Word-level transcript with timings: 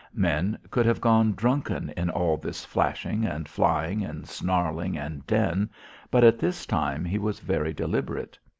Men 0.15 0.57
could 0.71 0.87
have 0.87 0.99
gone 0.99 1.33
drunken 1.33 1.93
in 1.95 2.09
all 2.09 2.35
this 2.35 2.65
flashing 2.65 3.23
and 3.23 3.47
flying 3.47 4.03
and 4.03 4.27
snarling 4.27 4.97
and 4.97 5.23
din, 5.27 5.69
but 6.09 6.23
at 6.23 6.39
this 6.39 6.65
time 6.65 7.05
he 7.05 7.19
was 7.19 7.39
very 7.39 7.71
deliberate. 7.71 8.39